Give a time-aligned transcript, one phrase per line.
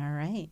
[0.00, 0.48] All right.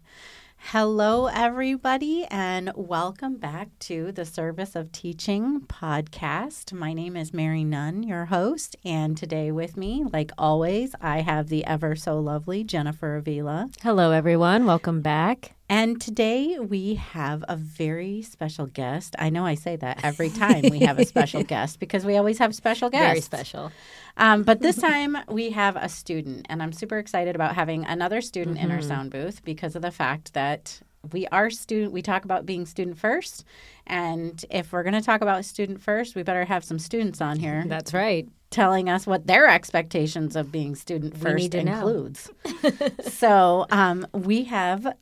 [0.57, 6.72] Hello, everybody, and welcome back to the Service of Teaching podcast.
[6.72, 11.48] My name is Mary Nunn, your host, and today with me, like always, I have
[11.48, 13.71] the ever so lovely Jennifer Avila.
[13.82, 14.66] Hello, everyone.
[14.66, 15.54] Welcome back.
[15.69, 19.16] And today we have a very special guest.
[19.19, 22.39] I know I say that every time we have a special guest because we always
[22.39, 23.07] have special guests.
[23.09, 23.73] Very special.
[24.16, 28.21] Um, but this time we have a student, and I'm super excited about having another
[28.21, 28.89] student in our Mm-hmm.
[28.89, 30.80] sound booth because of the fact that
[31.12, 31.93] we are student.
[31.93, 33.45] We talk about being student first,
[33.87, 37.38] and if we're going to talk about student first, we better have some students on
[37.38, 38.29] here That's right.
[38.51, 41.73] telling us what their expectations of being student first need to know.
[41.79, 42.30] includes.
[43.12, 44.95] so um, we have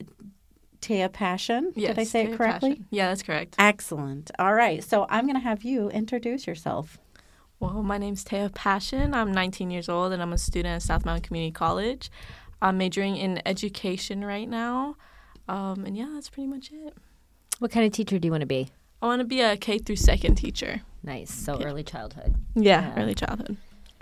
[0.85, 1.73] Tea Passion.
[1.75, 2.71] Yes, Did I say it correctly?
[2.73, 2.87] Passion.
[2.91, 3.57] Yeah, that's correct.
[3.59, 4.31] Excellent.
[4.39, 4.85] All right.
[4.85, 6.99] So I'm going to have you introduce yourself.
[7.59, 9.15] Well, my name's Tea Passion.
[9.15, 12.11] I'm 19 years old and I'm a student at South Mountain Community College.
[12.61, 14.97] I'm majoring in education right now.
[15.49, 16.95] Um, and yeah, that's pretty much it.
[17.61, 18.69] What kind of teacher do you want to be?
[19.01, 20.83] I want to be a K through second teacher.
[21.03, 21.31] Nice.
[21.31, 22.35] So early childhood.
[22.55, 23.03] Yeah, Yeah.
[23.03, 23.57] early childhood.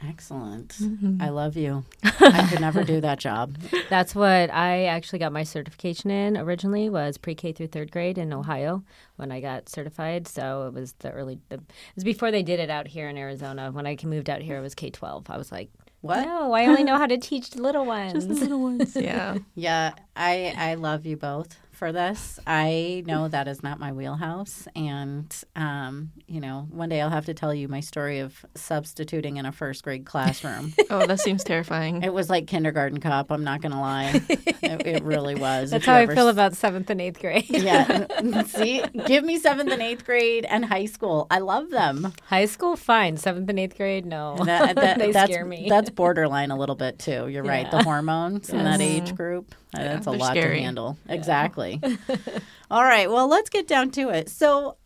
[0.08, 0.68] Excellent.
[0.70, 1.22] Mm-hmm.
[1.22, 1.84] I love you.
[2.02, 3.56] I could never do that job.
[3.90, 8.32] That's what I actually got my certification in originally was pre-K through third grade in
[8.32, 8.82] Ohio
[9.16, 10.26] when I got certified.
[10.26, 11.38] So it was the early.
[11.48, 11.62] The, it
[11.94, 13.70] was before they did it out here in Arizona.
[13.70, 15.30] When I moved out here, it was K twelve.
[15.30, 16.24] I was like, What?
[16.24, 18.12] no, I only know how to teach little ones.
[18.14, 18.96] Just the little ones.
[19.00, 19.38] Yeah.
[19.54, 22.38] Yeah, I I love you both for this.
[22.46, 27.24] I know that is not my wheelhouse, and um, you know, one day I'll have
[27.26, 30.72] to tell you my story of substituting in a first grade classroom.
[30.90, 32.02] Oh, that seems terrifying.
[32.02, 33.32] it was like kindergarten cop.
[33.32, 35.70] I'm not gonna lie, it, it really was.
[35.72, 37.46] That's If you how I feel s- about seventh and eighth grade.
[37.50, 41.26] Yeah, see, give me seventh and eighth grade and high school.
[41.32, 42.12] I love them.
[42.26, 43.16] High school, fine.
[43.16, 44.36] Seventh and eighth grade, no.
[44.44, 45.66] That, that- they that's, scare me.
[45.68, 47.26] That's borderline a little bit too.
[47.28, 47.68] You're right.
[47.70, 47.82] The Yeah.
[47.84, 49.54] hormones in that age group.
[49.74, 50.60] Yeah, that's a they're lot to scary.
[50.60, 50.98] handle.
[51.08, 51.80] Exactly.
[52.70, 53.10] All right.
[53.10, 54.28] Well, let's get down to it.
[54.28, 54.76] So,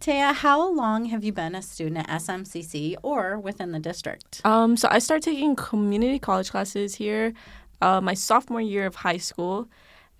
[0.00, 4.40] Tea, how long have you been a student at SMCC or within the district?
[4.44, 7.32] Um, so I started taking community college classes here
[7.84, 9.68] uh, my sophomore year of high school.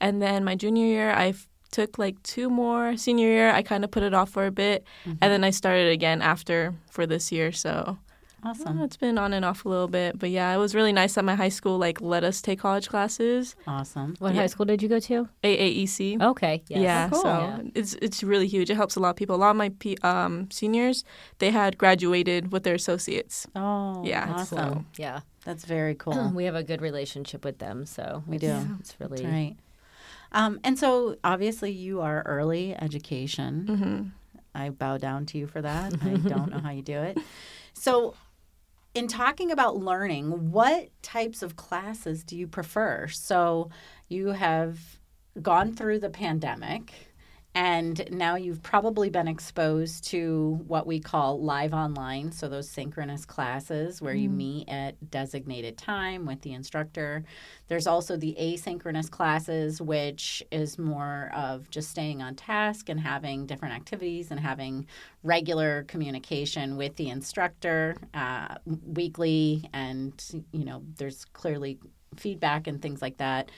[0.00, 1.34] And then my junior year, I
[1.70, 2.96] took like two more.
[2.96, 4.84] Senior year, I kind of put it off for a bit.
[5.04, 7.52] And then I started again after for this year.
[7.52, 7.96] So
[8.44, 8.80] Awesome.
[8.80, 10.18] uh, it's been on and off a little bit.
[10.18, 12.88] But yeah, it was really nice that my high school like let us take college
[12.88, 13.56] classes.
[13.66, 14.14] Awesome.
[14.18, 14.42] what Yeah.
[14.42, 15.28] high school did you go to?
[15.42, 16.20] AAEC.
[16.22, 16.62] Okay.
[16.68, 16.80] Yes.
[16.80, 17.22] Yeah, Oh, cool.
[17.22, 17.60] so Yeah.
[17.74, 18.68] it's it's really huge.
[18.70, 19.36] It helps a lot of people.
[19.36, 21.04] A lot of my P, um, seniors,
[21.38, 23.46] they had graduated with their associates.
[23.56, 24.58] Oh, Yeah, Awesome.
[24.58, 25.20] So, yeah.
[25.44, 26.30] That's very cool.
[26.34, 28.76] We have a good relationship with them, so We it's- do.
[28.80, 29.56] It's really That's right.
[30.32, 33.66] Um, and so, obviously, you are early education.
[33.66, 34.08] hmm
[34.56, 35.94] I bow down to you for that.
[36.02, 37.18] I don't know how you do it.
[37.72, 38.14] So,
[38.94, 43.08] in talking about learning, what types of classes do you prefer?
[43.08, 43.70] So,
[44.08, 44.78] you have
[45.42, 47.13] gone through the pandemic
[47.54, 52.32] and now you've probably been exposed to what we call live online.
[52.32, 57.24] So, those synchronous classes where you meet at designated time with the instructor.
[57.68, 63.46] There's also the asynchronous classes, which is more of just staying on task and having
[63.46, 64.86] different activities and having
[65.22, 69.68] regular communication with the instructor uh, weekly.
[69.72, 71.78] And, you know, there's clearly
[72.16, 73.50] feedback and things like that.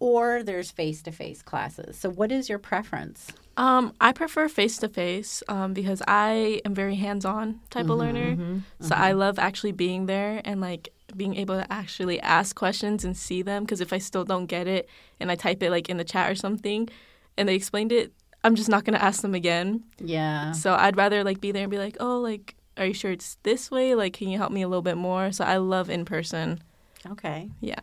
[0.00, 1.98] Or there's face to face classes.
[1.98, 3.32] So, what is your preference?
[3.56, 5.42] Um, I prefer face to face
[5.72, 8.36] because I am very hands on type of mm-hmm, learner.
[8.36, 9.18] Mm-hmm, so I mm-hmm.
[9.18, 13.64] love actually being there and like being able to actually ask questions and see them.
[13.64, 14.88] Because if I still don't get it
[15.18, 16.88] and I type it like in the chat or something,
[17.36, 18.12] and they explained it,
[18.44, 19.82] I'm just not gonna ask them again.
[19.98, 20.52] Yeah.
[20.52, 23.38] So I'd rather like be there and be like, oh, like, are you sure it's
[23.42, 23.96] this way?
[23.96, 25.32] Like, can you help me a little bit more?
[25.32, 26.62] So I love in person.
[27.10, 27.50] Okay.
[27.60, 27.80] Yeah.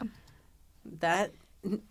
[1.00, 1.32] That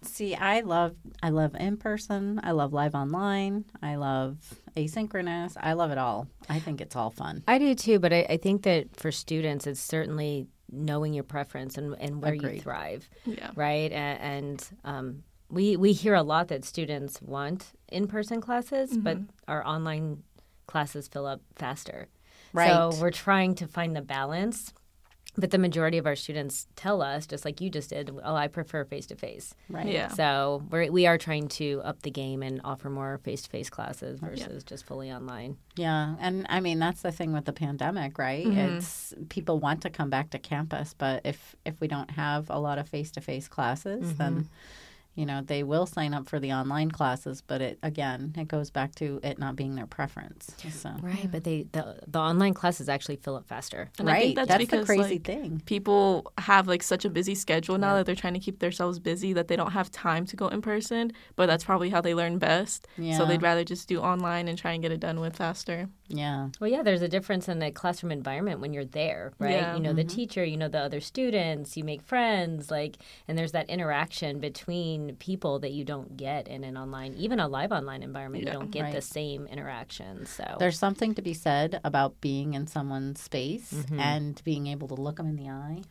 [0.03, 2.41] see, I love I love in person.
[2.43, 3.65] I love live online.
[3.83, 4.37] I love
[4.77, 5.57] asynchronous.
[5.61, 6.29] I love it all.
[6.49, 7.43] I think it's all fun.
[7.49, 11.79] I do too, but I, I think that for students, it's certainly knowing your preference
[11.79, 13.51] and, and where you thrive, Yeah.
[13.55, 13.93] right?
[13.93, 19.19] And, and um, we we hear a lot that students want in person classes, but
[19.47, 20.23] our online
[20.67, 22.09] classes fill up faster.
[22.53, 22.69] Right.
[22.71, 24.73] So we're trying to find the balance.
[25.37, 28.47] But the majority of our students tell us, just like you just did, oh, I
[28.47, 29.55] prefer face to face.
[29.69, 29.87] Right.
[29.87, 30.09] Yeah.
[30.09, 33.69] So we're, we are trying to up the game and offer more face to face
[33.69, 35.57] classes versus just fully online.
[35.77, 38.47] Yeah, and I mean that's the thing with the pandemic, right?
[38.47, 38.77] Mm-hmm.
[38.77, 42.61] It's people want to come back to campus, but if if we don't have a
[42.61, 44.49] lot of face to face classes, then mm-hmm.
[45.15, 48.71] You know, they will sign up for the online classes, but it again, it goes
[48.71, 50.51] back to it not being their preference.
[50.71, 50.91] So.
[51.03, 53.91] Right, but they the, the online classes actually fill up faster.
[53.99, 55.63] And I right, think that's, that's because the crazy like, thing.
[55.67, 57.99] people have like such a busy schedule now Yeah.
[57.99, 60.63] that they're trying to keep themselves busy that they don't have time to go in
[60.63, 61.13] person.
[61.37, 62.89] But that's probably how they learn best.
[62.99, 65.89] Yeah, So they'd rather just do online and try and get it done with faster.
[66.09, 69.53] yeah, Well, yeah, there's a difference in the classroom environment when you're there, right?
[69.53, 69.77] Yeah.
[69.77, 70.17] You know the mm-hmm.
[70.17, 72.97] teacher, you know the other students, you make friends, like,
[73.29, 77.47] and there's that interaction between people that you don't get in an online, even a
[77.49, 78.45] live online environment.
[78.45, 80.27] You don't get the same interaction.
[80.27, 84.01] So There's something to be said about being in someone's space Mm-hmm.
[84.01, 85.83] and being able to look them in the eye,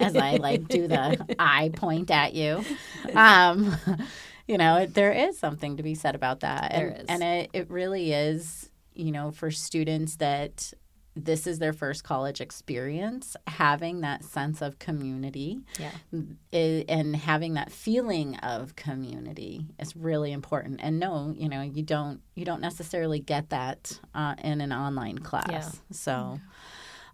[0.00, 2.64] as I like do the eye point at you.
[3.14, 3.76] Um,
[4.46, 7.06] you know, it- there is something to be said about that, and, There is.
[7.08, 8.70] and it it really is.
[8.94, 10.72] You know, for students that
[11.24, 15.90] this is their first college experience, having that sense of community yeah,
[16.88, 20.80] and having that feeling of community is really important.
[20.82, 25.18] And no you know you don't you don't necessarily get that uh, in an online
[25.18, 25.46] class.
[25.50, 25.70] Yeah.
[25.90, 26.40] so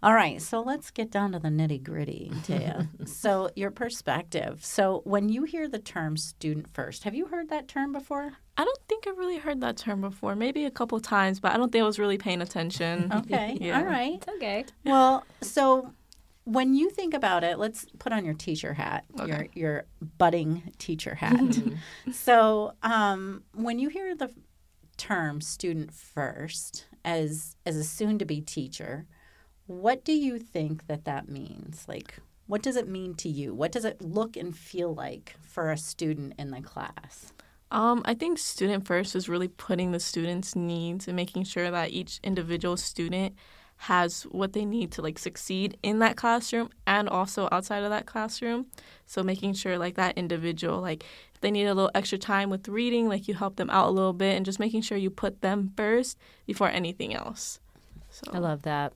[0.05, 2.69] all right so let's get down to the nitty gritty Tea.
[3.05, 7.67] so your perspective so when you hear the term student first have you heard that
[7.67, 10.33] term before I don't think I've really heard that term before.
[10.33, 13.11] Maybe a couple times, but I don't think I was really paying attention.
[13.13, 13.79] okay Yeah.
[13.79, 14.63] all right it's okay.
[14.85, 15.91] well so
[16.45, 19.85] when you think about it let's put on your teacher hat your your
[20.19, 21.41] budding teacher hat
[22.13, 24.29] So, um, when you hear the
[24.97, 29.05] term "student first as as a soon-to-be teacher,
[29.67, 31.85] what do you think that that means?
[31.87, 33.53] Like, what does it mean to you?
[33.53, 37.33] What does it look and feel like for a student in the class?
[37.71, 41.91] Um, I think student first is really putting the students' needs and making sure that
[41.91, 43.35] each individual student
[43.77, 48.05] has what they need to like succeed in that classroom and also outside of that
[48.05, 48.67] classroom.
[49.05, 51.03] So making sure like that individual like
[51.33, 53.91] if they need a little extra time with reading, like you help them out a
[53.91, 57.59] little bit and just making sure you put them first before anything else.
[58.15, 58.93] So I love that.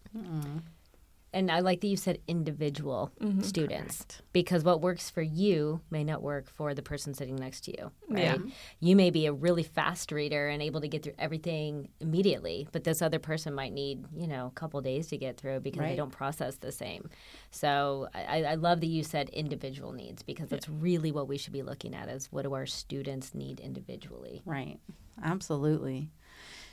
[1.32, 3.42] And I like that you said individual Mm-hmm.
[3.42, 7.78] students because what works for you may not work for the person sitting next to
[7.78, 7.92] you.
[8.10, 8.24] Right?
[8.24, 8.38] Yeah.
[8.80, 12.84] You may be a really fast reader and able to get through everything immediately, but
[12.84, 15.96] this other person might need, you know, a couple days to get through because they
[15.96, 17.10] don't process the same.
[17.52, 21.54] So I, I love that you said individual needs because that's really what we should
[21.54, 24.42] be looking at is what do our students need individually.
[24.46, 24.80] Right.
[25.24, 26.10] Absolutely.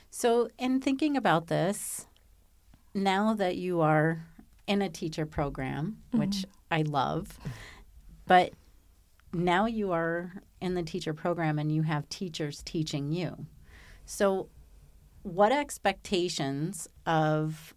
[0.09, 2.07] So, in thinking about this,
[2.97, 4.25] now that you are
[4.65, 7.39] in a teacher program, which I love,
[8.25, 8.53] but
[9.33, 13.45] now you are in the teacher program and you have teachers teaching you.
[14.05, 14.49] So,
[15.23, 17.73] what expectations of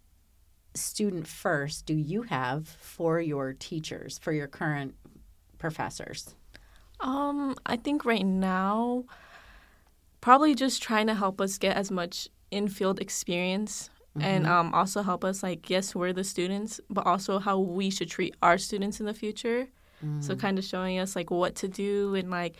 [0.73, 4.95] student first do you have for your teachers, for your current
[5.57, 6.35] professors?
[7.01, 9.05] Um, I think right now,
[10.21, 14.53] probably just trying to help us get as much in-field experience and mm-hmm.
[14.53, 18.35] um, also help us like yes we're the students but also how we should treat
[18.41, 19.67] our students in the future
[20.19, 20.39] so mm.
[20.39, 22.55] kind of showing us like what to do in like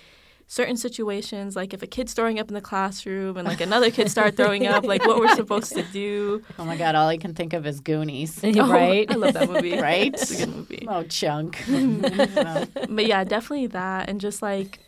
[0.51, 4.11] certain situations like if a kid's throwing up in the classroom and like another kid
[4.11, 7.33] start throwing up like what we're supposed to do Oh my God, all I can
[7.33, 8.41] think of is Goonies.
[8.43, 9.09] Oh, right?
[9.09, 10.13] i love that movie Right?
[10.13, 11.55] it's a good movie Oh, chunk.
[11.59, 12.33] Mm-hmm.
[12.33, 14.09] So, but yeah, definitely that.
[14.09, 14.79] And just like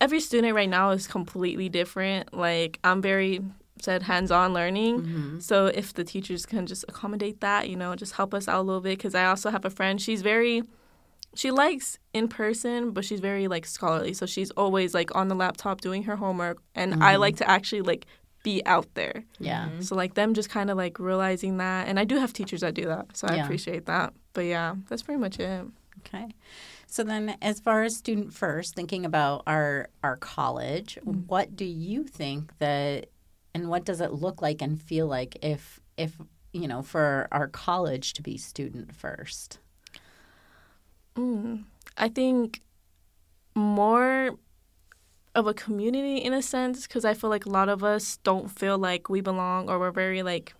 [0.00, 2.32] every student right now is completely different.
[2.32, 3.42] Like I'm very
[3.82, 5.02] said hands-on learning.
[5.02, 5.38] Mm-hmm.
[5.40, 8.62] So if the teachers can just accommodate that, you know, just help us out a
[8.62, 10.62] little bit cuz I also have a friend, she's very
[11.34, 14.12] she likes in person, but she's very like scholarly.
[14.12, 17.20] So she's always like on the laptop doing her homework and I mm-hmm.
[17.20, 18.06] like to actually like
[18.42, 19.24] be out there.
[19.38, 19.66] yeah.
[19.66, 19.80] Mm-hmm.
[19.82, 22.74] So like them just kind of like realizing that and I do have teachers that
[22.74, 23.16] do that.
[23.16, 23.44] So I Yeah.
[23.44, 24.12] appreciate that.
[24.34, 25.64] But yeah, that's pretty much it.
[26.00, 26.28] Okay.
[26.86, 32.04] So then as far as student first, thinking about our our college, what do you
[32.04, 33.06] think that
[33.54, 36.16] and what does it look like and feel like if if
[36.52, 39.58] you know for our college to be student first?
[41.16, 41.64] Mm,
[41.96, 42.62] I think
[43.54, 44.38] more
[45.34, 48.48] of a community in a sense because I feel like a lot of us don't
[48.50, 50.54] feel like we belong or we're very like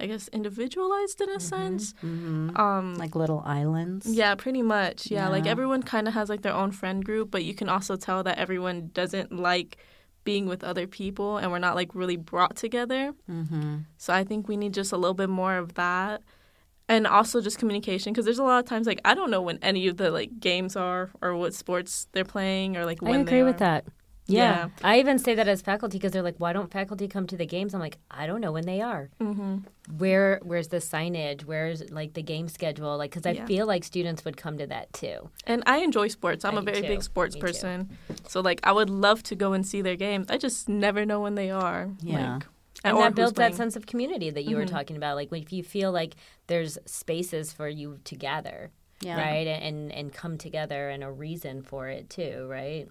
[0.00, 1.92] I guess individualized in a sense.
[2.02, 2.56] Mm-hmm.
[2.56, 4.06] Um Like little islands.
[4.06, 5.10] yeah, pretty much.
[5.10, 7.96] Yeah, like everyone kind of has like their own friend group, but you can also
[7.96, 9.76] tell that everyone doesn't like
[10.24, 13.12] being with other people and we're not like really brought together.
[13.30, 13.78] Mm-hmm.
[13.96, 16.22] So I think we need just a little bit more of that.
[16.88, 19.58] And also just communication because there's a lot of times like I don't know when
[19.62, 23.42] any of the like games are or what sports they're playing or like I agree
[23.42, 23.84] with that.
[24.26, 24.68] Yeah.
[24.84, 27.44] I even say that as faculty because they're like, why don't faculty come to the
[27.46, 27.74] games?
[27.74, 29.10] I'm like, I don't know when they are.
[29.20, 29.58] Mm-hmm.
[29.98, 31.42] Where Where's the signage?
[31.44, 32.96] Where's like the game schedule?
[32.96, 33.46] Like, because I Yeah.
[33.46, 35.30] feel like students would come to that too.
[35.46, 36.44] And I enjoy sports.
[36.44, 36.88] I'm I a very too.
[36.88, 37.46] big sports Me too.
[37.46, 37.98] person.
[38.28, 40.26] So like I would love to go and see their games.
[40.30, 41.90] I just never know when they are.
[42.00, 42.34] Yeah.
[42.34, 42.46] Like,
[42.84, 44.70] And or that who's builds that sense of community that you were Mhm.
[44.70, 45.16] talking about.
[45.16, 46.14] Like, if you feel like
[46.46, 49.16] there's spaces for you to gather, Yeah.
[49.16, 49.46] right?
[49.48, 52.88] And and come together and a reason for it too, right?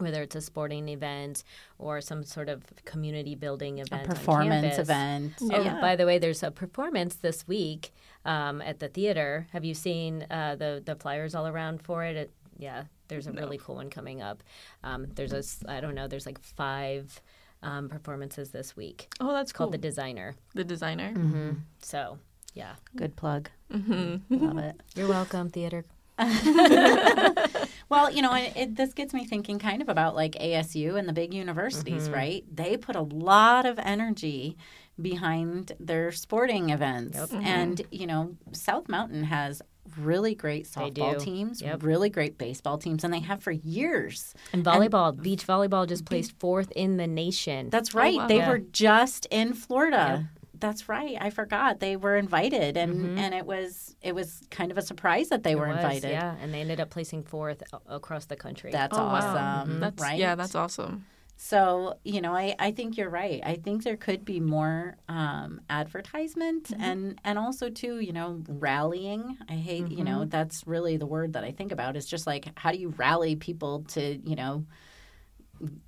[0.00, 1.44] Whether it's a sporting event
[1.78, 4.78] or some sort of community building event, on performance campus.
[4.78, 5.32] event.
[5.42, 5.80] Oh, Yeah.
[5.80, 7.92] by the way, there's a performance this week
[8.24, 9.46] um, at the theater.
[9.52, 12.16] Have you seen uh, the the flyers all around for it?
[12.16, 14.42] it yeah, there's a really cool one coming up.
[14.84, 16.08] Um, there's a s- I don't know.
[16.08, 17.20] There's like five
[17.62, 19.08] um, performances this week.
[19.20, 19.66] Oh, that's It's cool.
[19.66, 20.34] called the Designer.
[20.54, 21.12] the designer.
[21.14, 21.50] Mm-hmm.
[21.80, 22.18] So
[22.54, 23.48] yeah, Good plug.
[23.72, 24.44] Mm-hmm.
[24.46, 24.80] Love it.
[24.96, 25.84] you're welcome, theater.
[27.88, 31.08] Well, you know, it, it, this gets me thinking kind of about like ASU and
[31.08, 32.14] the big universities, Mm-hmm.
[32.14, 32.44] right?
[32.54, 34.56] They put a lot of energy
[35.00, 37.18] behind their sporting events.
[37.18, 37.30] Yep.
[37.42, 39.60] And, you know, South Mountain has
[39.98, 41.82] really great softball teams, Yep.
[41.82, 44.34] really great baseball teams, and they have for years.
[44.52, 47.70] And volleyball, beach volleyball just placed fourth in the nation.
[47.70, 48.16] That's right.
[48.18, 48.28] wow.
[48.28, 48.50] They Yeah.
[48.50, 50.28] were just in Florida.
[50.60, 51.16] That's right.
[51.20, 55.28] I forgot they were invited, and and it was it was kind of a surprise
[55.30, 55.62] that they Mm-hmm.
[55.62, 56.10] It were was, invited.
[56.10, 58.70] yeah, and they ended up placing fourth across the country.
[58.70, 59.34] That's Oh, wow.
[59.34, 60.18] awesome, That's right?
[60.18, 61.06] yeah, that's awesome.
[61.42, 63.40] So, you know, I, I think you're right.
[63.42, 66.82] I think there could be more um, advertisement Mm-hmm.
[66.82, 69.38] and, and also, too, you know, rallying.
[69.48, 70.28] I hate, you know, Mm-hmm.
[70.28, 73.36] that's really the word that I think about is just like, how do you rally
[73.36, 74.66] people to, you know,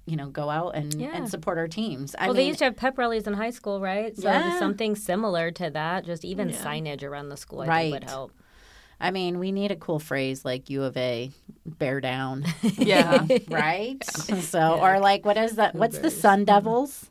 [0.06, 1.10] you know, go out and, Yeah.
[1.14, 2.14] and support our teams?
[2.18, 4.14] I well, they used to have pep rallies in high school, right?
[4.16, 4.58] So Yeah.
[4.58, 6.64] something similar to that, just even Yeah.
[6.64, 7.80] signage around the school, I Right.
[7.92, 8.32] think would help.
[9.00, 11.30] I mean, we need a cool phrase like U of A,
[11.66, 12.44] bear down,
[12.76, 13.26] Yeah.
[13.48, 14.02] right?
[14.42, 15.74] So, or like, what is that?
[15.74, 17.10] What's the Sun Devils?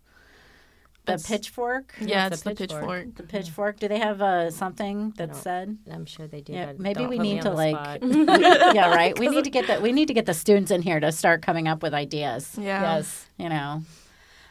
[1.06, 1.96] The That's- pitchfork?
[2.00, 2.82] yeah, it's it's the pitchfork.
[2.82, 3.16] pitchfork.
[3.16, 3.80] The pitchfork.
[3.80, 5.80] Do they have uh, something that's said?
[5.92, 6.54] I'm sure they do.
[6.54, 9.18] Yeah, maybe we need to, like- yeah, right.
[9.18, 11.42] We need to get the we need to get the students in here to start
[11.42, 12.56] coming up with ideas.
[12.56, 12.98] Yeah.
[12.98, 13.26] yes.
[13.38, 13.82] You know.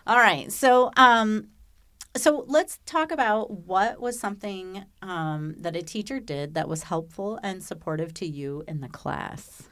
[0.08, 0.50] All right.
[0.50, 1.50] So, um,
[2.16, 7.38] so let's talk about what was something um, that a teacher did that was helpful
[7.44, 9.68] and supportive to you in the class.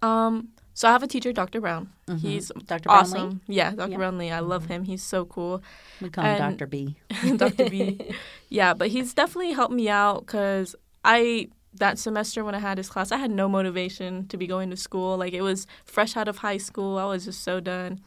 [0.00, 0.48] Um.
[0.74, 1.60] So I have a teacher, Dr.
[1.60, 1.90] Brown.
[2.18, 2.88] He's Dr.
[2.88, 3.38] Brownlee?
[3.46, 3.90] Yeah, Dr.
[3.90, 3.98] Yep.
[3.98, 4.30] Brownlee.
[4.30, 4.84] I love him.
[4.84, 5.62] He's so cool.
[6.00, 6.66] We call him Dr.
[6.66, 6.96] B.
[7.36, 7.68] Dr.
[7.68, 7.98] B.
[8.48, 10.74] Yeah, but he's definitely helped me out because
[11.04, 14.70] I that semester when I had his class, I had no motivation to be going
[14.70, 15.16] to school.
[15.16, 16.98] Like it was fresh out of high school.
[16.98, 18.00] I was just so done.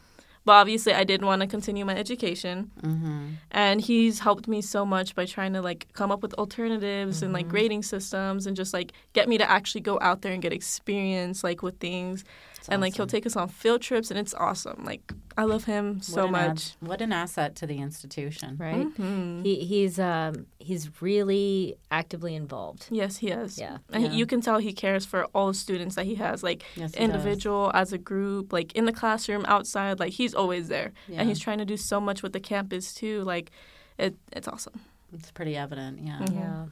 [0.46, 3.28] But obviously, I did want to continue my education, Mm-hmm.
[3.52, 7.30] and he's helped me so much by trying to like come up with alternatives and
[7.30, 7.36] Mm-hmm.
[7.36, 10.52] like grading systems and just like get me to actually go out there and get
[10.52, 12.26] experience like with things.
[12.70, 14.84] And like he'll take us on field trips, and it's awesome.
[14.86, 16.76] Like I love him so what an ad- much.
[16.80, 18.56] what an asset to the institution.
[18.60, 18.86] Right.
[18.88, 19.44] Mhm.
[19.44, 22.88] He he's um he's really actively involved.
[22.92, 23.58] Yes, he is.
[23.58, 23.78] Yeah.
[23.92, 24.10] And Yeah.
[24.10, 26.94] He, you can tell he cares for all the students that he has, like Yes,
[26.94, 27.10] he does.
[27.10, 30.00] individual, as a group, like in the classroom, outside.
[30.00, 31.20] Like he's always there, Yeah.
[31.22, 33.22] and he's trying to do so much with the campus too.
[33.24, 33.52] Like,
[33.98, 34.80] it, it's awesome.
[35.14, 36.00] It's pretty evident.
[36.02, 36.20] Yeah.
[36.20, 36.36] Mhm.
[36.36, 36.66] Yeah.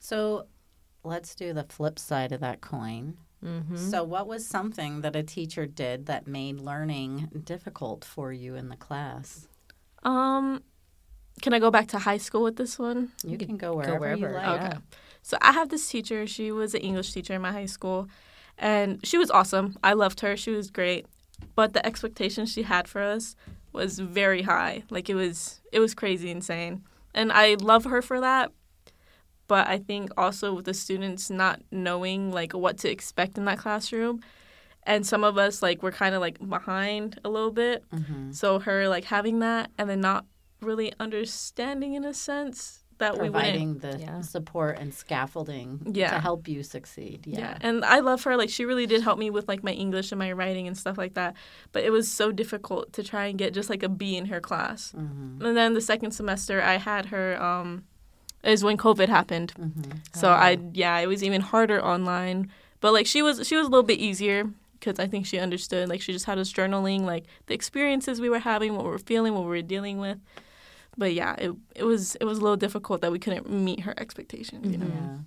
[0.00, 0.46] So
[1.04, 3.16] let's do the flip side of that coin.
[3.44, 3.76] Mm-hmm.
[3.76, 8.68] So, what was something that a teacher did that made learning difficult for you in
[8.68, 9.46] the class?
[10.02, 10.62] Um,
[11.40, 13.12] can I go back to high school with this one?
[13.24, 14.60] You can go wherever, wherever, you like.
[14.60, 14.66] yeah.
[14.66, 14.78] Okay.
[15.22, 16.26] So I have this teacher.
[16.26, 18.08] She was an English teacher in my high school,
[18.56, 19.76] and she was awesome.
[19.84, 20.36] I loved her.
[20.36, 21.06] She was great,
[21.54, 23.36] but the expectations she had for us
[23.72, 24.82] was very high.
[24.90, 26.82] Like it was, it was crazy insane,
[27.14, 28.50] and I love her for that.
[29.48, 33.58] But I think also with the students not knowing like what to expect in that
[33.58, 34.20] classroom,
[34.84, 37.82] and some of us like were kind of like behind a little bit.
[37.90, 38.34] Mhm.
[38.34, 40.24] So her like having that and then not
[40.60, 44.20] really understanding in a sense that we wouldn't Providing the Yeah.
[44.22, 47.26] support and scaffolding to help you succeed.
[47.28, 47.38] Yeah.
[47.38, 47.58] Yeah.
[47.60, 48.36] And I love her.
[48.36, 50.98] Like she really did help me with like my English and my writing and stuff
[50.98, 51.36] like that.
[51.72, 54.40] But it was so difficult to try and get just like a B in her
[54.40, 54.92] class.
[54.96, 55.40] Mhm.
[55.44, 57.84] And then the second semester I had her um
[58.42, 59.52] is when COVID happened.
[59.58, 59.98] Mhm.
[60.14, 62.50] So I yeah, it was even harder online.
[62.80, 64.44] But like she was she was a little bit easier
[64.78, 65.88] because I think she understood.
[65.88, 68.98] Like she just had us journaling like the experiences we were having, what we were
[68.98, 70.18] feeling, what we were dealing with.
[70.96, 73.94] But yeah, it it was it was a little difficult that we couldn't meet her
[73.98, 74.86] expectations, you know.
[74.86, 75.18] Yeah.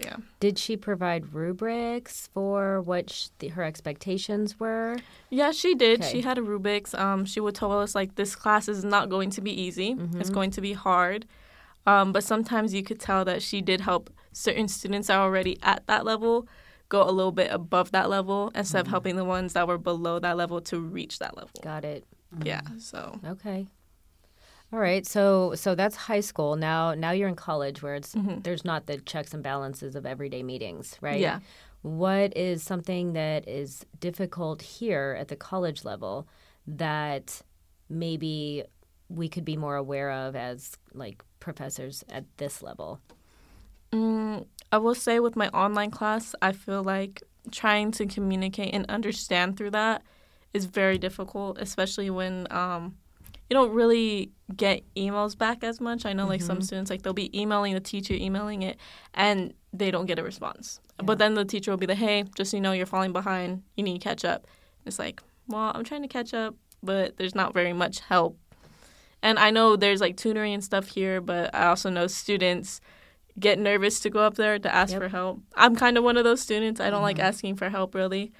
[0.00, 0.16] Yeah.
[0.40, 4.96] Did she provide rubrics for what sh- the, her expectations were?
[5.30, 6.00] Yeah, she did.
[6.00, 6.10] Okay.
[6.10, 6.94] She had a rubrics.
[6.94, 9.96] Um, she would tell us like this class is not going to be easy.
[10.16, 11.26] It's going to be hard.
[11.86, 15.58] Um, but sometimes you could tell that she did help certain students that are already
[15.62, 16.48] at that level
[16.88, 18.90] go a little bit above that level instead of mm-hmm.
[18.90, 21.50] helping the ones that were below that level to reach that level.
[21.62, 22.04] Got it.
[22.42, 22.60] Yeah.
[22.62, 22.78] Mm-hmm.
[22.78, 23.66] So Okay.
[24.72, 25.06] All right.
[25.06, 26.56] So so that's high school.
[26.56, 28.40] Now now you're in college where it's mm-hmm.
[28.40, 31.20] there's not the checks and balances of everyday meetings, right?
[31.20, 31.40] Yeah.
[31.82, 36.26] What is something that is difficult here at the college level
[36.66, 37.42] that
[37.90, 38.64] maybe
[39.14, 43.00] we could be more aware of as like professors at this level?
[43.92, 48.86] Mm, I will say with my online class, I feel like trying to communicate and
[48.88, 50.02] understand through that
[50.52, 52.96] is very difficult, especially when um,
[53.50, 56.06] you don't really get emails back as much.
[56.06, 58.78] I know like some students like they'll be emailing the teacher, emailing it,
[59.12, 60.80] and they don't get a response.
[61.02, 63.62] But then the teacher will be like, "Hey, just so you know, you're falling behind.
[63.76, 64.46] You need to catch up."
[64.86, 68.38] It's like, well, I'm trying to catch up, but there's not very much help.
[69.24, 72.80] And I know there's like tutoring and stuff here, but I also know students
[73.40, 75.02] get nervous to go up there to ask Yep.
[75.02, 75.40] for help.
[75.56, 76.78] I'm kind of one of those students.
[76.80, 78.32] I don't like asking for help really.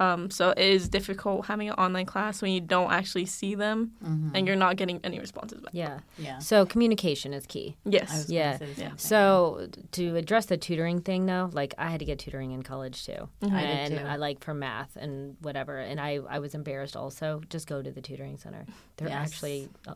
[0.00, 3.92] Um, so it is difficult having an online class when you don't actually see them
[4.34, 5.70] and you're not getting any responses back.
[5.72, 6.00] Yeah.
[6.18, 6.40] Yeah.
[6.40, 7.76] So communication is key.
[7.86, 8.10] I Yes.
[8.12, 8.58] was Yeah.
[8.58, 8.98] say the same thing.
[8.98, 13.06] So to address the tutoring thing though, like I had to get tutoring in college
[13.06, 13.28] too.
[13.40, 14.04] I did and too.
[14.04, 15.78] I like for math and whatever.
[15.78, 17.40] And I, I was embarrassed also.
[17.48, 18.66] Just go to the tutoring center.
[18.96, 19.30] They're Yes.
[19.32, 19.94] actually uh,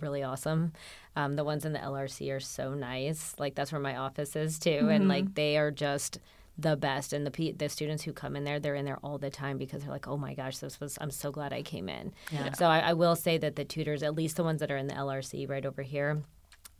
[0.00, 0.72] really awesome.
[1.14, 3.34] Um, the ones in the LRC are so nice.
[3.38, 4.88] Like that's where my office is too.
[4.90, 6.18] And like they are just
[6.58, 7.12] the best.
[7.12, 9.58] And the pe- the students who come in there, they're in there all the time
[9.58, 10.96] because they're like, oh my gosh, this was.
[11.00, 12.12] I'm so glad I came in.
[12.30, 12.52] Yeah.
[12.52, 14.86] So I, I will say that the tutors, at least the ones that are in
[14.86, 16.22] the LRC right over here,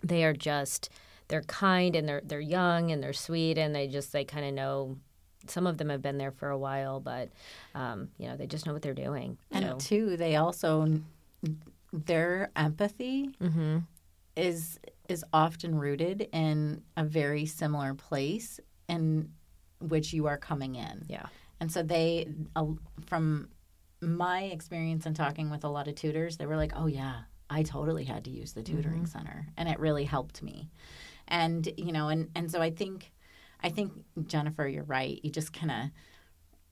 [0.03, 0.91] they are just
[1.29, 4.55] they're kind and they're they're young and they're sweet and they just they kind of
[4.55, 4.97] know
[5.49, 7.31] some of them have been there for a while but
[7.75, 11.01] um, you know they just know what they're doing And so two, they also
[11.93, 13.79] their empathy mm-hmm.
[14.37, 14.79] is
[15.09, 19.31] is often rooted in a very similar place in
[19.81, 21.05] which you are coming in.
[21.09, 21.27] yeah
[21.61, 22.67] And so they, uh,
[23.07, 23.49] from
[24.01, 27.63] my experience in talking with a lot of tutors, they were like, "Oh yeah, I
[27.63, 30.69] totally had to use the tutoring center, and it really helped me."
[31.29, 33.11] And you know, and and so I think,
[33.63, 33.93] I think
[34.27, 35.19] Jennifer, you're right.
[35.23, 35.79] You just kind of,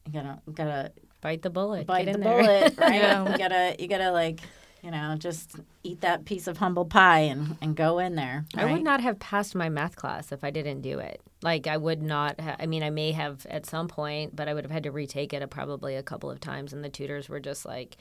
[0.07, 2.43] you gotta gotta bite the bullet bite the there.
[2.43, 2.95] bullet, right?
[2.95, 3.33] Yeah.
[3.33, 4.41] You gotta you gotta like,
[4.85, 8.45] you know, just eat that piece of humble pie and and go in there.
[8.55, 11.23] I would not have passed my math class if I didn't do it.
[11.43, 12.39] Like I would not.
[12.39, 14.91] Ha- I mean, I may have at some point, but I would have had to
[14.91, 16.73] retake it a, probably a couple of times.
[16.75, 17.97] And the tutors were just like,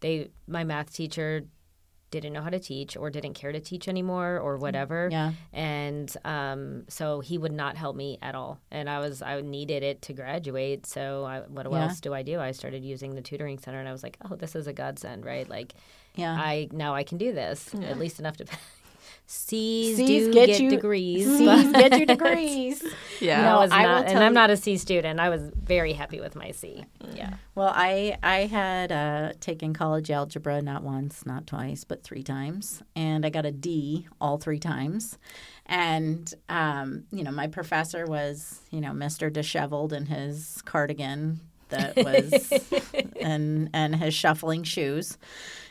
[0.00, 0.30] they.
[0.48, 1.44] My math teacher
[2.10, 5.08] didn't know how to teach or didn't care to teach anymore or whatever.
[5.10, 5.32] Yeah.
[5.52, 8.60] And um, so he would not help me at all.
[8.70, 10.86] And I was I needed it to graduate.
[10.86, 11.82] So I, what Yeah.
[11.84, 12.38] else do I do?
[12.40, 15.24] I started using the tutoring center, and I was like, oh, this is a godsend,
[15.24, 15.48] right?
[15.48, 15.74] Like
[16.14, 16.32] Yeah.
[16.34, 18.46] I now I can do this at least enough to.
[19.26, 21.24] C's, C's do get get, you- degrees.
[21.26, 22.84] C's but- get your degrees.
[23.20, 23.40] Yeah.
[23.42, 25.18] No, I was I will not, and tell I'm you- not a C student.
[25.18, 26.84] I was very happy with my C.
[27.14, 27.34] Yeah.
[27.54, 32.82] Well, I I had uh, taken college algebra not once, not twice, but three times,
[32.94, 35.16] and I got a D all three times.
[35.66, 41.96] And um, you know, my professor was you know Mister Disheveled in his cardigan that
[42.04, 42.52] was
[43.22, 45.16] and and his shuffling shoes.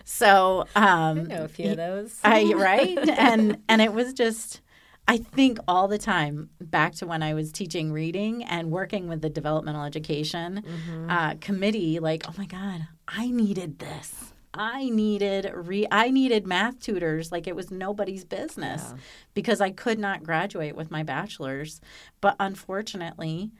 [0.04, 2.20] So um, know a few of those.
[2.24, 4.62] I right, and and it was just.
[5.06, 9.22] I think all the time back to when I was teaching reading and working with
[9.22, 10.64] the developmental education
[11.10, 12.00] uh, committee.
[12.00, 14.34] Like, oh my God, I needed this.
[14.54, 18.94] I needed re- I needed math tutors like it was nobody's business
[19.34, 21.82] because I could not graduate with my bachelor's.
[22.22, 23.52] But unfortunately,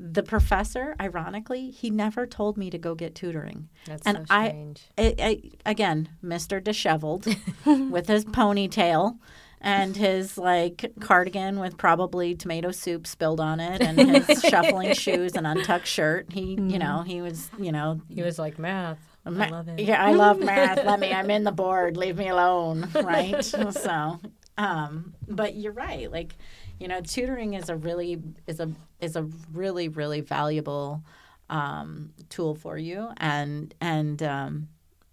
[0.00, 3.68] the professor, ironically, he never told me to go get tutoring.
[3.86, 4.82] That's and so I- strange.
[4.96, 6.62] I, I, again, Mr.
[6.62, 7.26] Disheveled
[7.66, 9.18] with his ponytail
[9.60, 15.32] and his like cardigan with probably tomato soup spilled on it and his shuffling shoes
[15.34, 16.32] and untucked shirt.
[16.32, 18.98] He, you know, he was, you know, he was like math.
[19.24, 19.80] Ma- I love it.
[19.80, 20.84] Yeah, I love math.
[20.84, 21.12] Let me.
[21.12, 21.96] I'm in the board.
[21.96, 22.88] Leave me alone.
[22.94, 23.44] Right.
[23.44, 24.20] so,
[24.56, 26.10] um, but you're right.
[26.10, 26.36] Like,
[26.78, 31.02] you know, tutoring is a really is a is a really really valuable
[31.50, 34.68] um, tool for you, and and um,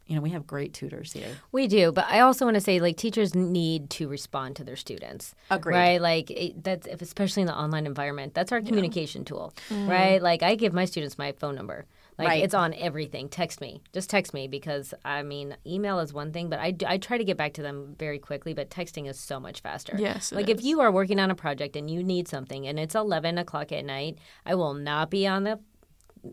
[0.06, 1.30] you know we have great tutors here.
[1.52, 4.76] We do, but I also want to say like teachers need to respond to their
[4.76, 5.34] students.
[5.50, 5.76] Agreed.
[5.76, 6.02] Right?
[6.02, 8.34] Like it, that's if, especially in the online environment.
[8.34, 10.22] That's our communication tool, right?
[10.22, 11.86] Like I give my students my phone number.
[12.18, 12.44] Like Right.
[12.44, 13.28] it's on everything.
[13.28, 13.82] Text me.
[13.94, 17.18] Just text me because I mean, email is one thing, but I, do- I try
[17.18, 19.96] to get back to them very quickly, but texting is so much faster.
[20.00, 22.96] Yes, Like if you are working on a project and you need something and it's
[22.96, 25.60] 11 o'clock at night, I will not be on the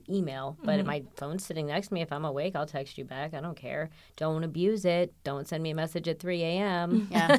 [0.08, 2.02] email, but my phone's sitting next to me.
[2.02, 3.34] If I'm awake, I'll text you back.
[3.34, 3.90] I don't care.
[4.16, 5.12] Don't abuse it.
[5.24, 7.08] Don't send me a message at 3 a.m.
[7.10, 7.36] Yeah.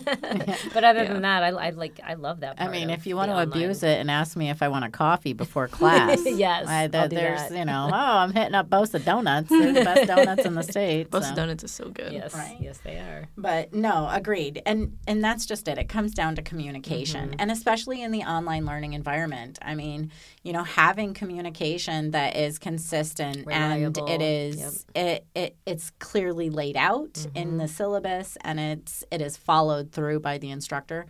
[0.74, 2.56] but other than that, I, I like I love that.
[2.62, 3.48] I mean, of if you want to online.
[3.50, 7.08] abuse it and ask me if I want a coffee before class, Yes, I, I'll
[7.10, 7.58] do there's that.
[7.58, 9.50] you know, oh, I'm hitting up Bosa Donuts.
[9.50, 11.10] They're the best donuts in the state.
[11.12, 11.36] Bosa.
[11.36, 12.12] donuts is so good.
[12.14, 12.58] yes, Right.
[12.60, 13.28] yes, they are.
[13.38, 14.62] But no, agreed.
[14.66, 15.78] And and that's just it.
[15.78, 17.30] It comes down to communication.
[17.30, 17.40] Mm-hmm.
[17.40, 19.60] And especially in the online learning environment.
[19.62, 20.12] I mean,
[20.44, 24.06] you know, having communication that is consistent Reliable.
[24.08, 27.58] and it is it, it it's clearly laid out in Mm-hmm.
[27.60, 31.06] the syllabus and it's it is followed through by the instructor.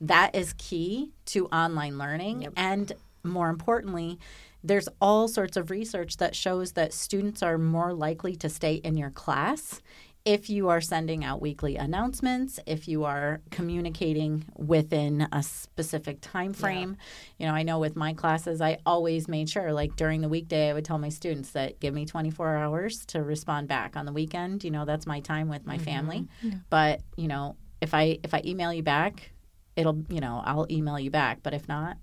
[0.00, 2.52] That is key to online learning Yep.
[2.56, 2.92] and
[3.24, 4.18] more importantly,
[4.64, 8.96] there's all sorts of research that shows that students are more likely to stay in
[8.96, 9.80] your class
[10.28, 16.52] if you are sending out weekly announcements, if you are communicating within a specific time
[16.52, 16.98] frame.
[17.38, 20.68] You know, I know with my classes, I always made sure, like during the weekday,
[20.68, 23.96] I would tell my students that give me 24 hours to respond back.
[23.96, 25.84] On the weekend, you know, that's my time with my mm-hmm.
[25.84, 26.28] family.
[26.68, 29.30] But you know, if I if I email you back,
[29.76, 31.38] it'll you know I'll email you back.
[31.42, 31.96] But if not,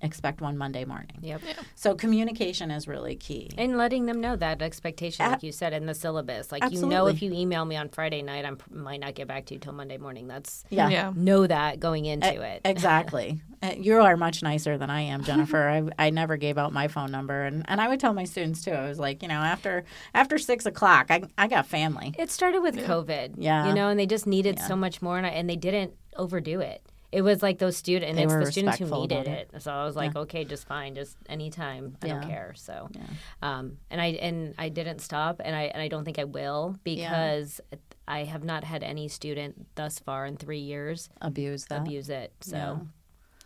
[0.00, 1.18] expect one Monday morning.
[1.20, 1.40] Yep.
[1.74, 3.50] So communication is really key.
[3.58, 7.06] And letting them know that expectation, like you said in the syllabus, like you know,
[7.06, 9.72] if you email me on Friday night, I might not get back to you till
[9.72, 10.26] Monday morning.
[10.28, 10.88] That's Yeah.
[10.88, 11.12] Yeah.
[11.14, 12.62] know that going into it.
[12.64, 13.40] Exactly.
[13.78, 15.66] You are much nicer than I am, Jennifer.
[15.98, 18.62] I, I never gave out my phone number, and, and I would tell my students
[18.62, 18.72] too.
[18.72, 22.14] I was like, you know, after after six o'clock, I I got family.
[22.18, 23.66] It started with COVID, Yeah.
[23.68, 26.60] you know, and they just needed so much more, and, I, and they didn't overdo
[26.60, 26.82] it.
[27.14, 29.62] It was like those students, and They it's the students who needed about it.
[29.62, 32.52] So I was like, okay, just fine, just anytime, I don't care.
[32.56, 32.88] So,
[33.40, 36.76] um, and I and I didn't stop, and I and I don't think I will
[36.82, 37.60] because
[38.08, 41.82] I have not had any student thus far in three years Abuse that.
[41.82, 42.32] abuse it.
[42.40, 42.76] So Yeah.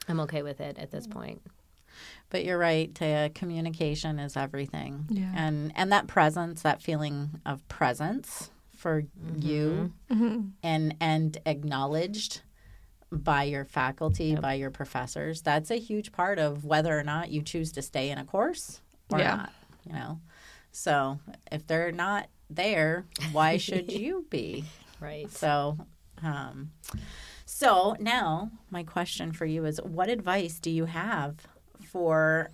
[0.09, 1.43] I'm okay with it at this point.
[2.31, 2.95] But you're right.
[2.95, 5.07] Tea, communication is everything.
[5.11, 5.33] Yeah.
[5.35, 9.05] And and that presence, that feeling of presence for
[9.37, 9.93] you,
[10.63, 12.43] and and acknowledged
[13.11, 15.43] by your faculty, by your professors.
[15.43, 18.81] That's a huge part of whether or not you choose to stay in a course
[19.11, 19.37] or Yeah.
[19.37, 19.53] not.
[19.85, 20.21] You know.
[20.73, 21.19] So
[21.51, 24.65] if they're not there, why should you be?
[25.01, 25.31] Right.
[25.31, 25.79] So,
[26.23, 26.73] um,
[27.47, 31.47] so now my question for you is: What advice do you have
[31.81, 32.51] for?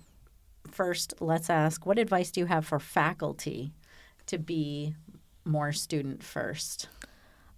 [0.71, 3.73] First, let's ask: What advice do you have for faculty
[4.27, 4.95] to be
[5.43, 6.87] more student first?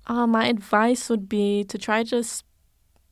[0.07, 2.43] Uh, my advice would be to try just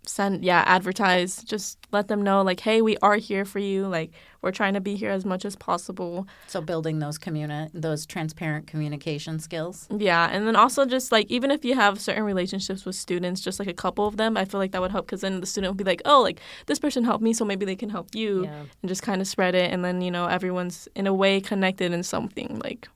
[0.09, 4.11] send yeah advertise just let them know like hey we are here for you like
[4.41, 8.67] we're trying to be here as much as possible So, building those communi- those transparent
[8.67, 9.87] communication skills.
[9.97, 13.59] yeah and then also just like even if you have certain relationships with students just
[13.59, 15.71] like a couple of them i feel like that would help because then the student
[15.71, 18.43] would be like oh like this person helped me so maybe they can help you
[18.43, 18.63] Yeah.
[18.81, 21.91] and just kind of spread it and then you know everyone's in a way connected
[21.91, 22.87] in something like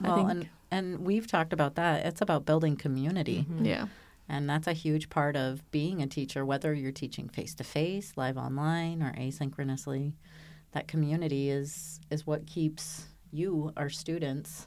[0.00, 2.04] Well, i think and and we've talked about that.
[2.04, 3.46] It's about building community.
[3.48, 3.64] Mm-hmm.
[3.64, 3.86] yeah
[4.28, 8.12] And that's a huge part of being a teacher, whether you're teaching face to face,
[8.16, 10.14] live online, or asynchronously.
[10.72, 14.66] That community is is what keeps you, our students,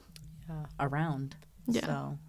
[0.79, 1.35] around.
[1.67, 1.85] Yeah.
[1.85, 2.19] So,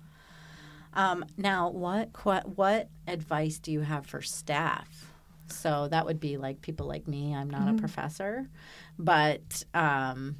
[0.94, 2.10] um, now, what
[2.56, 5.12] what advice do you have for staff?
[5.50, 7.34] So that would be like people like me.
[7.34, 8.48] I'm not a professor,
[8.98, 10.36] but um,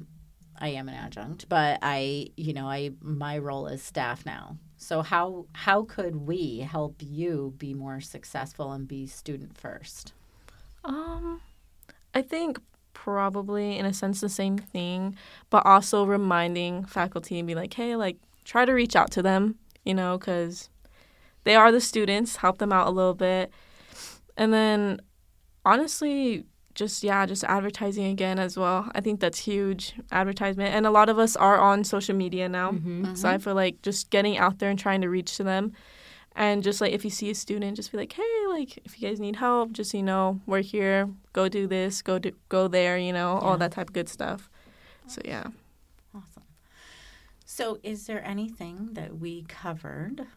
[0.59, 1.49] I am an adjunct.
[1.49, 4.57] But I, you know, I my role is staff now.
[4.79, 10.13] So how how could we help you be more successful and be student first?
[10.85, 11.41] Um,
[12.13, 12.59] I think
[12.93, 15.17] probably in a sense the same thing,
[15.49, 19.55] but also reminding faculty and be like, hey, like try to reach out to them,
[19.83, 20.69] you know, because
[21.43, 23.51] they are the students, help them out a little bit.
[24.37, 25.01] And then
[25.65, 28.89] honestly, just yeah, just advertising again as well.
[28.93, 30.73] I think that's huge advertisement.
[30.73, 32.71] And a lot of us are on social media now.
[33.15, 35.73] So I feel like just getting out there and trying to reach to them.
[36.35, 39.09] And just like if you see a student, just be like, hey, like if you
[39.09, 41.09] guys need help, just you know, we're here.
[41.33, 42.01] Go do this.
[42.01, 42.97] Go do go there.
[42.97, 44.49] You know, all that type of good stuff.
[45.07, 45.47] So yeah.
[46.15, 46.43] Awesome.
[47.45, 50.27] So, is there anything that we covered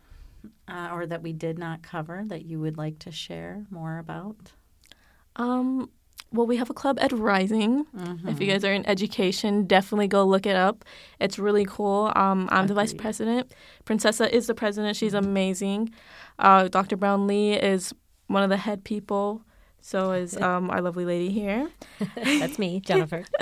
[0.66, 4.52] uh, or that we did not cover that you would like to share more about?
[5.36, 5.90] Um.
[6.32, 7.86] Well, we have a club Ed Rising.
[8.26, 10.84] If you guys are in education, definitely go look it up.
[11.20, 12.10] It's really cool.
[12.16, 13.52] Um, I'm the vice president.
[13.84, 14.96] Princessa is the president.
[14.96, 15.90] She's amazing.
[16.38, 16.96] Uh, Dr.
[16.96, 17.92] Brownlee is
[18.28, 19.42] one of the head people.
[19.82, 21.68] So is um, our lovely lady here.
[22.14, 23.24] That's me, Jennifer.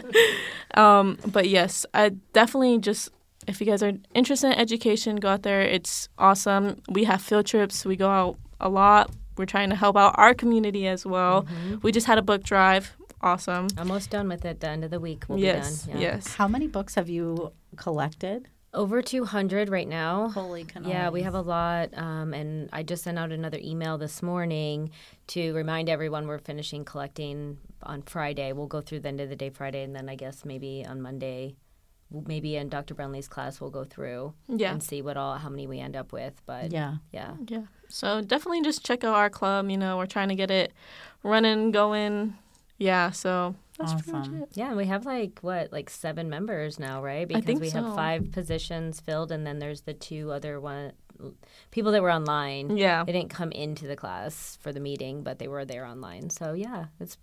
[0.77, 3.11] Um, but yes, I definitely just
[3.49, 5.63] if you guys are interested in education, go out there.
[5.63, 6.81] It's awesome.
[6.89, 7.85] We have field trips.
[7.85, 9.11] We go out a lot.
[9.41, 11.47] We're trying to help out our community as well.
[11.83, 12.95] We just had a book drive.
[13.23, 13.69] awesome.
[13.79, 14.61] Almost done with it.
[14.61, 16.03] The end of the week we'll yes, be done.
[16.03, 16.35] yes.
[16.35, 18.49] How many books have you collected?
[18.75, 20.29] Over 200 right now.
[20.29, 20.91] Holy cannoli.
[20.91, 21.97] Yeah, we have a lot.
[21.97, 24.91] Um, and I just sent out another email this morning
[25.29, 28.53] to remind everyone we're finishing collecting on Friday.
[28.53, 31.01] We'll go through the end of the day Friday, and then I guess maybe on
[31.03, 31.57] Monday,
[32.11, 32.95] maybe in Dr.
[32.95, 34.71] Brownlee's class, we'll go through Yeah.
[34.73, 36.41] and see what all how many we end up with.
[36.47, 36.97] But Yeah.
[37.11, 37.35] yeah.
[37.49, 37.63] Yeah.
[37.91, 39.69] So definitely just check out our club.
[39.71, 40.73] You know, we're trying to get it
[41.23, 42.37] running, going.
[42.79, 43.11] Yeah.
[43.11, 44.41] So that's pretty Awesome.
[44.41, 44.57] much it.
[44.57, 47.27] Yeah, and we have like what, like seven members now, right?
[47.27, 50.93] Because think we have five positions filled, and then there's the two other one
[51.71, 52.77] people that were online.
[52.77, 53.05] Yeah.
[53.05, 56.31] They didn't come into the class for the meeting, but they were there online.
[56.31, 57.19] So yeah, it's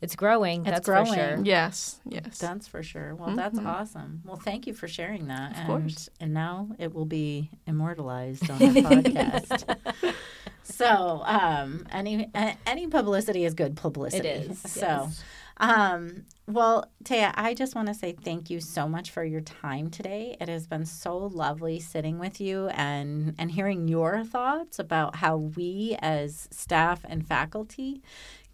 [0.00, 0.60] it's growing.
[0.60, 1.14] It's that's for growing.
[1.14, 1.38] sure.
[1.42, 2.00] Yes.
[2.04, 2.38] Yes.
[2.38, 3.14] That's for sure.
[3.14, 4.22] Well, that's awesome.
[4.24, 5.52] Well, thank you for sharing that.
[5.52, 6.08] Of and, course.
[6.20, 10.14] And now it will be immortalized on the podcast.
[10.62, 12.30] So, um, any
[12.66, 14.28] any publicity is good publicity.
[14.28, 15.24] It is, So, yes.
[15.56, 19.90] um, well, Tea, I just want to say thank you so much for your time
[19.90, 20.36] today.
[20.40, 25.36] It has been so lovely sitting with you and and hearing your thoughts about how
[25.38, 28.02] we as staff and faculty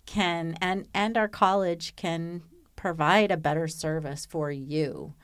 [0.06, 2.42] can and and our college can
[2.76, 5.14] provide a better service for you.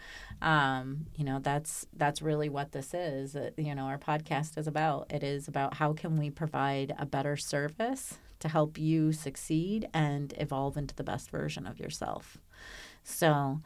[0.40, 3.36] Um, you know, that's that's really what this is.
[3.36, 5.12] Uh, you know, our podcast is about.
[5.12, 10.32] It is about how can we provide a better service to help you succeed and
[10.38, 12.38] evolve into the best version of yourself.
[13.04, 13.60] So,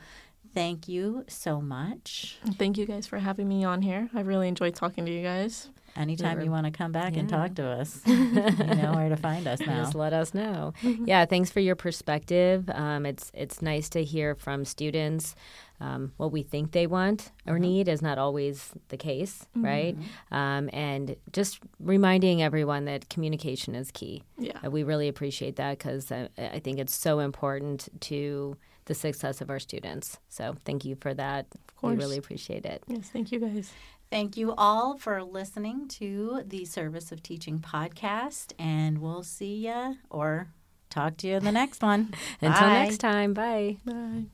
[0.52, 2.38] thank you so much.
[2.58, 4.10] Thank you guys for having me on here.
[4.12, 5.68] I really enjoyed talking to you guys.
[5.96, 9.46] Anytime you want to come back and talk to us, you know where to find
[9.46, 9.84] us now.
[9.84, 10.72] Just let us know.
[10.82, 12.68] yeah, thanks for your perspective.
[12.70, 15.34] Um, it's it's nice to hear from students.
[15.80, 19.96] Um, what we think they want or need is not always the case, right?
[20.30, 24.22] Um, and just reminding everyone that communication is key.
[24.38, 24.52] Yeah.
[24.64, 29.40] Uh, we really appreciate that because I, I think it's so important to the success
[29.40, 30.18] of our students.
[30.28, 31.46] So thank you for that.
[31.68, 31.92] Of course.
[31.92, 32.82] We really appreciate it.
[32.86, 33.10] Yes.
[33.12, 33.72] Thank you guys.
[34.10, 39.94] Thank you all for listening to the Service of Teaching podcast, and we'll see ya
[40.08, 40.48] or
[40.88, 42.14] talk to you in the next one.
[42.40, 42.84] Until Bye.
[42.84, 43.78] next time, bye.
[43.84, 44.24] Bye.